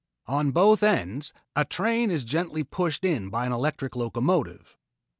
[0.25, 4.75] On both ends then, a train is gently pushed in by an electric locomotive.